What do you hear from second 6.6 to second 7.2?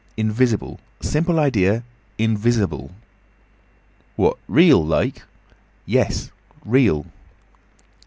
real."